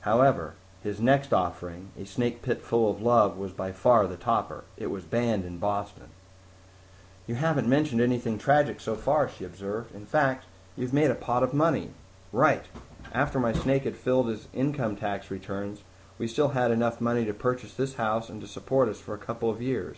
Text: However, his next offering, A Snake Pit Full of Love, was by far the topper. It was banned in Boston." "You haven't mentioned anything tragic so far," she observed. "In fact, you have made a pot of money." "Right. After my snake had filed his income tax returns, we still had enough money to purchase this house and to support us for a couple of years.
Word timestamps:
However, 0.00 0.52
his 0.82 1.00
next 1.00 1.32
offering, 1.32 1.88
A 1.98 2.04
Snake 2.04 2.42
Pit 2.42 2.60
Full 2.60 2.90
of 2.90 3.00
Love, 3.00 3.38
was 3.38 3.50
by 3.52 3.72
far 3.72 4.06
the 4.06 4.18
topper. 4.18 4.64
It 4.76 4.88
was 4.88 5.04
banned 5.04 5.46
in 5.46 5.56
Boston." 5.56 6.08
"You 7.26 7.36
haven't 7.36 7.66
mentioned 7.66 8.02
anything 8.02 8.36
tragic 8.36 8.78
so 8.78 8.94
far," 8.94 9.26
she 9.26 9.42
observed. 9.42 9.94
"In 9.94 10.04
fact, 10.04 10.44
you 10.76 10.84
have 10.84 10.92
made 10.92 11.10
a 11.10 11.14
pot 11.14 11.42
of 11.42 11.54
money." 11.54 11.92
"Right. 12.30 12.66
After 13.14 13.40
my 13.40 13.54
snake 13.54 13.84
had 13.84 13.96
filed 13.96 14.28
his 14.28 14.48
income 14.52 14.96
tax 14.96 15.30
returns, 15.30 15.82
we 16.18 16.28
still 16.28 16.48
had 16.48 16.70
enough 16.70 17.00
money 17.00 17.24
to 17.24 17.32
purchase 17.32 17.72
this 17.72 17.94
house 17.94 18.28
and 18.28 18.38
to 18.42 18.46
support 18.46 18.86
us 18.90 19.00
for 19.00 19.14
a 19.14 19.16
couple 19.16 19.48
of 19.48 19.62
years. 19.62 19.96